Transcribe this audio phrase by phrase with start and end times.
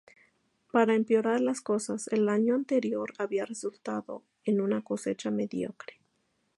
[0.71, 5.99] Para empeorar las cosas el año anterior había resultado en una cosecha mediocre.